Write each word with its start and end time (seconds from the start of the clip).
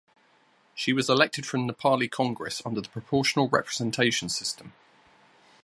She 0.73 0.93
was 0.93 1.11
elected 1.11 1.45
from 1.45 1.69
Nepali 1.69 2.09
Congress 2.09 2.59
under 2.65 2.81
the 2.81 2.89
proportional 2.89 3.47
representation 3.49 4.29
system. 4.29 4.73